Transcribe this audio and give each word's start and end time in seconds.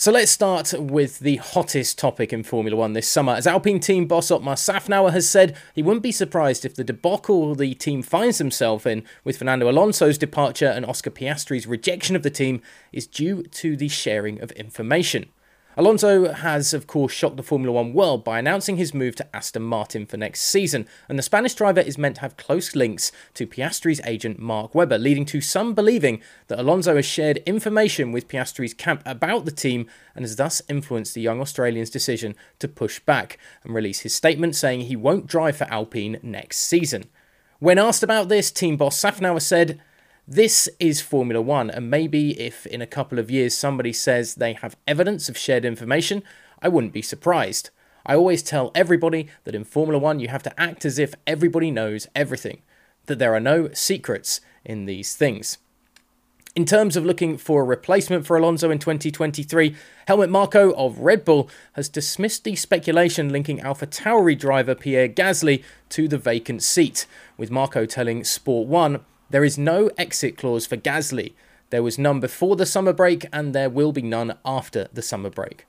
So 0.00 0.10
let's 0.10 0.32
start 0.32 0.72
with 0.72 1.18
the 1.18 1.36
hottest 1.36 1.98
topic 1.98 2.32
in 2.32 2.42
Formula 2.42 2.74
One 2.74 2.94
this 2.94 3.06
summer. 3.06 3.34
As 3.34 3.46
Alpine 3.46 3.80
team 3.80 4.06
boss 4.06 4.30
Otmar 4.30 4.54
Szafnauer 4.54 5.12
has 5.12 5.28
said, 5.28 5.54
he 5.74 5.82
wouldn't 5.82 6.02
be 6.02 6.10
surprised 6.10 6.64
if 6.64 6.74
the 6.74 6.82
debacle 6.82 7.54
the 7.54 7.74
team 7.74 8.00
finds 8.00 8.38
himself 8.38 8.86
in 8.86 9.04
with 9.24 9.36
Fernando 9.36 9.68
Alonso's 9.68 10.16
departure 10.16 10.68
and 10.68 10.86
Oscar 10.86 11.10
Piastri's 11.10 11.66
rejection 11.66 12.16
of 12.16 12.22
the 12.22 12.30
team 12.30 12.62
is 12.92 13.06
due 13.06 13.42
to 13.42 13.76
the 13.76 13.88
sharing 13.88 14.40
of 14.40 14.52
information. 14.52 15.28
Alonso 15.76 16.32
has, 16.32 16.74
of 16.74 16.88
course, 16.88 17.12
shocked 17.12 17.36
the 17.36 17.44
Formula 17.44 17.72
One 17.72 17.92
world 17.92 18.24
by 18.24 18.40
announcing 18.40 18.76
his 18.76 18.92
move 18.92 19.14
to 19.16 19.36
Aston 19.36 19.62
Martin 19.62 20.04
for 20.04 20.16
next 20.16 20.40
season, 20.40 20.88
and 21.08 21.16
the 21.16 21.22
Spanish 21.22 21.54
driver 21.54 21.80
is 21.80 21.96
meant 21.96 22.16
to 22.16 22.22
have 22.22 22.36
close 22.36 22.74
links 22.74 23.12
to 23.34 23.46
Piastri's 23.46 24.00
agent 24.04 24.40
Mark 24.40 24.74
Webber, 24.74 24.98
leading 24.98 25.24
to 25.26 25.40
some 25.40 25.72
believing 25.72 26.20
that 26.48 26.58
Alonso 26.58 26.96
has 26.96 27.06
shared 27.06 27.38
information 27.46 28.10
with 28.10 28.26
Piastri's 28.26 28.74
camp 28.74 29.00
about 29.06 29.44
the 29.44 29.52
team 29.52 29.86
and 30.16 30.24
has 30.24 30.34
thus 30.34 30.60
influenced 30.68 31.14
the 31.14 31.20
young 31.20 31.40
Australian's 31.40 31.88
decision 31.88 32.34
to 32.58 32.66
push 32.66 32.98
back 32.98 33.38
and 33.62 33.72
release 33.72 34.00
his 34.00 34.12
statement 34.12 34.56
saying 34.56 34.82
he 34.82 34.96
won't 34.96 35.28
drive 35.28 35.56
for 35.56 35.70
Alpine 35.70 36.18
next 36.20 36.58
season. 36.58 37.04
When 37.60 37.78
asked 37.78 38.02
about 38.02 38.28
this, 38.28 38.50
team 38.50 38.76
boss 38.76 39.00
Szafnauer 39.00 39.40
said, 39.40 39.80
this 40.32 40.68
is 40.78 41.00
Formula 41.00 41.42
One, 41.42 41.70
and 41.70 41.90
maybe 41.90 42.40
if 42.40 42.64
in 42.64 42.80
a 42.80 42.86
couple 42.86 43.18
of 43.18 43.32
years 43.32 43.52
somebody 43.52 43.92
says 43.92 44.36
they 44.36 44.52
have 44.52 44.76
evidence 44.86 45.28
of 45.28 45.36
shared 45.36 45.64
information, 45.64 46.22
I 46.62 46.68
wouldn't 46.68 46.92
be 46.92 47.02
surprised. 47.02 47.70
I 48.06 48.14
always 48.14 48.40
tell 48.40 48.70
everybody 48.72 49.26
that 49.42 49.56
in 49.56 49.64
Formula 49.64 49.98
One 49.98 50.20
you 50.20 50.28
have 50.28 50.44
to 50.44 50.60
act 50.60 50.84
as 50.84 51.00
if 51.00 51.16
everybody 51.26 51.72
knows 51.72 52.06
everything, 52.14 52.62
that 53.06 53.18
there 53.18 53.34
are 53.34 53.40
no 53.40 53.72
secrets 53.72 54.40
in 54.64 54.84
these 54.84 55.16
things. 55.16 55.58
In 56.54 56.64
terms 56.64 56.96
of 56.96 57.04
looking 57.04 57.36
for 57.36 57.62
a 57.62 57.64
replacement 57.64 58.24
for 58.24 58.36
Alonso 58.36 58.70
in 58.70 58.78
2023, 58.78 59.74
Helmut 60.06 60.30
Marko 60.30 60.72
of 60.74 61.00
Red 61.00 61.24
Bull 61.24 61.50
has 61.72 61.88
dismissed 61.88 62.44
the 62.44 62.54
speculation 62.54 63.30
linking 63.30 63.58
AlphaTauri 63.58 64.38
driver 64.38 64.76
Pierre 64.76 65.08
Gasly 65.08 65.64
to 65.88 66.06
the 66.06 66.18
vacant 66.18 66.62
seat, 66.62 67.06
with 67.36 67.50
Marko 67.50 67.84
telling 67.84 68.22
Sport 68.22 68.68
1 68.68 69.00
there 69.30 69.44
is 69.44 69.56
no 69.56 69.90
exit 69.96 70.36
clause 70.36 70.66
for 70.66 70.76
Gasly. 70.76 71.32
There 71.70 71.82
was 71.82 71.98
none 71.98 72.20
before 72.20 72.56
the 72.56 72.66
summer 72.66 72.92
break, 72.92 73.26
and 73.32 73.54
there 73.54 73.70
will 73.70 73.92
be 73.92 74.02
none 74.02 74.36
after 74.44 74.88
the 74.92 75.02
summer 75.02 75.30
break. 75.30 75.66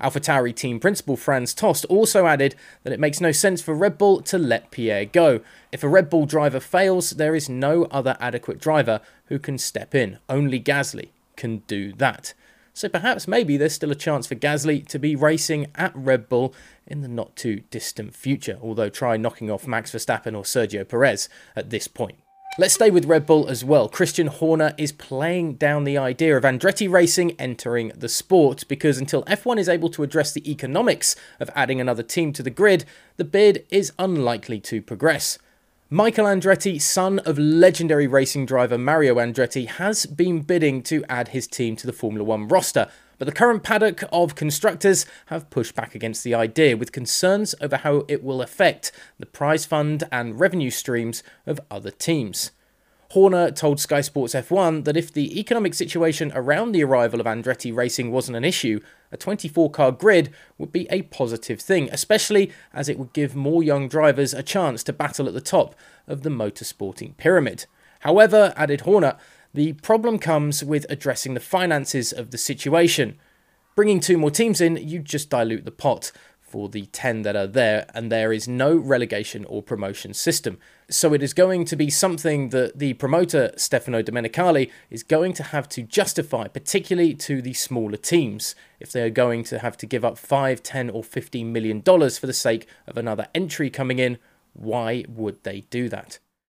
AlphaTauri 0.00 0.54
team 0.54 0.80
principal 0.80 1.16
Franz 1.16 1.54
Tost 1.54 1.84
also 1.86 2.26
added 2.26 2.56
that 2.82 2.92
it 2.92 2.98
makes 2.98 3.20
no 3.20 3.30
sense 3.30 3.62
for 3.62 3.74
Red 3.74 3.96
Bull 3.96 4.20
to 4.22 4.38
let 4.38 4.72
Pierre 4.72 5.04
go. 5.04 5.40
If 5.70 5.84
a 5.84 5.88
Red 5.88 6.10
Bull 6.10 6.26
driver 6.26 6.58
fails, 6.60 7.10
there 7.10 7.34
is 7.34 7.48
no 7.48 7.84
other 7.84 8.16
adequate 8.18 8.60
driver 8.60 9.00
who 9.26 9.38
can 9.38 9.58
step 9.58 9.94
in. 9.94 10.18
Only 10.28 10.60
Gasly 10.60 11.10
can 11.36 11.58
do 11.68 11.92
that. 11.94 12.34
So 12.72 12.88
perhaps 12.88 13.28
maybe 13.28 13.56
there's 13.56 13.72
still 13.72 13.92
a 13.92 13.96
chance 13.96 14.26
for 14.26 14.34
Gasly 14.34 14.84
to 14.88 14.98
be 14.98 15.14
racing 15.14 15.68
at 15.76 15.94
Red 15.94 16.28
Bull 16.28 16.52
in 16.88 17.02
the 17.02 17.08
not 17.08 17.36
too 17.36 17.62
distant 17.70 18.16
future, 18.16 18.58
although 18.60 18.88
try 18.88 19.16
knocking 19.16 19.48
off 19.48 19.68
Max 19.68 19.92
Verstappen 19.92 20.36
or 20.36 20.42
Sergio 20.42 20.86
Perez 20.86 21.28
at 21.54 21.70
this 21.70 21.86
point. 21.86 22.23
Let's 22.56 22.74
stay 22.74 22.88
with 22.88 23.06
Red 23.06 23.26
Bull 23.26 23.48
as 23.48 23.64
well. 23.64 23.88
Christian 23.88 24.28
Horner 24.28 24.74
is 24.78 24.92
playing 24.92 25.54
down 25.54 25.82
the 25.82 25.98
idea 25.98 26.36
of 26.36 26.44
Andretti 26.44 26.88
Racing 26.88 27.32
entering 27.32 27.90
the 27.96 28.08
sport 28.08 28.62
because 28.68 28.96
until 28.96 29.24
F1 29.24 29.58
is 29.58 29.68
able 29.68 29.90
to 29.90 30.04
address 30.04 30.30
the 30.30 30.48
economics 30.48 31.16
of 31.40 31.50
adding 31.56 31.80
another 31.80 32.04
team 32.04 32.32
to 32.32 32.44
the 32.44 32.50
grid, 32.50 32.84
the 33.16 33.24
bid 33.24 33.66
is 33.70 33.92
unlikely 33.98 34.60
to 34.60 34.80
progress. 34.80 35.36
Michael 35.94 36.24
Andretti, 36.24 36.82
son 36.82 37.20
of 37.20 37.38
legendary 37.38 38.08
racing 38.08 38.46
driver 38.46 38.76
Mario 38.76 39.14
Andretti, 39.14 39.68
has 39.68 40.06
been 40.06 40.40
bidding 40.40 40.82
to 40.82 41.04
add 41.08 41.28
his 41.28 41.46
team 41.46 41.76
to 41.76 41.86
the 41.86 41.92
Formula 41.92 42.24
One 42.24 42.48
roster, 42.48 42.90
but 43.16 43.26
the 43.26 43.32
current 43.32 43.62
paddock 43.62 44.02
of 44.10 44.34
constructors 44.34 45.06
have 45.26 45.50
pushed 45.50 45.76
back 45.76 45.94
against 45.94 46.24
the 46.24 46.34
idea 46.34 46.76
with 46.76 46.90
concerns 46.90 47.54
over 47.60 47.76
how 47.76 48.04
it 48.08 48.24
will 48.24 48.42
affect 48.42 48.90
the 49.20 49.26
prize 49.26 49.66
fund 49.66 50.02
and 50.10 50.40
revenue 50.40 50.70
streams 50.70 51.22
of 51.46 51.60
other 51.70 51.92
teams. 51.92 52.50
Horner 53.10 53.50
told 53.50 53.78
Sky 53.80 54.00
Sports 54.00 54.34
F1 54.34 54.84
that 54.84 54.96
if 54.96 55.12
the 55.12 55.38
economic 55.38 55.74
situation 55.74 56.32
around 56.34 56.72
the 56.72 56.82
arrival 56.82 57.20
of 57.20 57.26
Andretti 57.26 57.74
Racing 57.74 58.10
wasn't 58.10 58.36
an 58.36 58.44
issue, 58.44 58.80
a 59.12 59.16
24 59.16 59.70
car 59.70 59.92
grid 59.92 60.32
would 60.58 60.72
be 60.72 60.86
a 60.90 61.02
positive 61.02 61.60
thing, 61.60 61.88
especially 61.92 62.50
as 62.72 62.88
it 62.88 62.98
would 62.98 63.12
give 63.12 63.36
more 63.36 63.62
young 63.62 63.88
drivers 63.88 64.34
a 64.34 64.42
chance 64.42 64.82
to 64.84 64.92
battle 64.92 65.28
at 65.28 65.34
the 65.34 65.40
top 65.40 65.74
of 66.08 66.22
the 66.22 66.30
motorsporting 66.30 67.16
pyramid. 67.16 67.66
However, 68.00 68.52
added 68.56 68.82
Horner, 68.82 69.16
the 69.52 69.74
problem 69.74 70.18
comes 70.18 70.64
with 70.64 70.84
addressing 70.90 71.34
the 71.34 71.40
finances 71.40 72.12
of 72.12 72.32
the 72.32 72.38
situation. 72.38 73.18
Bringing 73.76 74.00
two 74.00 74.18
more 74.18 74.30
teams 74.30 74.60
in, 74.60 74.76
you 74.76 74.98
just 74.98 75.30
dilute 75.30 75.64
the 75.64 75.70
pot 75.70 76.10
for 76.54 76.68
the 76.68 76.86
10 76.92 77.22
that 77.22 77.34
are 77.34 77.48
there, 77.48 77.84
and 77.94 78.12
there 78.12 78.32
is 78.32 78.46
no 78.46 78.76
relegation 78.76 79.44
or 79.46 79.60
promotion 79.60 80.14
system. 80.14 80.56
So 80.88 81.12
it 81.12 81.20
is 81.20 81.34
going 81.34 81.64
to 81.64 81.74
be 81.74 81.90
something 81.90 82.50
that 82.50 82.78
the 82.78 82.92
promoter, 82.92 83.50
Stefano 83.56 84.02
Domenicali, 84.04 84.70
is 84.88 85.02
going 85.02 85.32
to 85.32 85.42
have 85.42 85.68
to 85.70 85.82
justify, 85.82 86.46
particularly 86.46 87.12
to 87.14 87.42
the 87.42 87.54
smaller 87.54 87.96
teams, 87.96 88.54
if 88.78 88.92
they 88.92 89.02
are 89.02 89.10
going 89.10 89.42
to 89.44 89.58
have 89.58 89.76
to 89.78 89.86
give 89.86 90.04
up 90.04 90.16
5, 90.16 90.62
10, 90.62 90.90
or 90.90 91.02
15 91.02 91.52
million 91.52 91.80
dollars 91.80 92.18
for 92.18 92.28
the 92.28 92.32
sake 92.32 92.68
of 92.86 92.96
another 92.96 93.26
entry 93.34 93.68
coming 93.68 93.98
in. 93.98 94.18
Why 94.52 95.04
would 95.08 95.42
they 95.42 95.62
do 95.70 95.88
that? 95.88 96.20